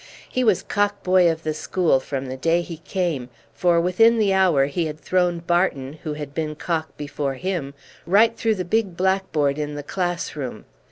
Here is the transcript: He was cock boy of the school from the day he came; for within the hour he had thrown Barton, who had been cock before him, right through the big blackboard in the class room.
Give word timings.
He 0.27 0.43
was 0.43 0.63
cock 0.63 1.03
boy 1.03 1.31
of 1.31 1.43
the 1.43 1.53
school 1.53 1.99
from 1.99 2.25
the 2.25 2.35
day 2.35 2.63
he 2.63 2.77
came; 2.77 3.29
for 3.53 3.79
within 3.79 4.17
the 4.17 4.33
hour 4.33 4.65
he 4.65 4.87
had 4.87 4.99
thrown 4.99 5.37
Barton, 5.37 5.99
who 6.01 6.13
had 6.13 6.33
been 6.33 6.55
cock 6.55 6.97
before 6.97 7.35
him, 7.35 7.75
right 8.07 8.35
through 8.35 8.55
the 8.55 8.65
big 8.65 8.97
blackboard 8.97 9.59
in 9.59 9.75
the 9.75 9.83
class 9.83 10.35
room. 10.35 10.65